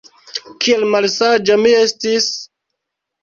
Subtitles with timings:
[0.63, 2.31] Kiel malsaĝa mi estis!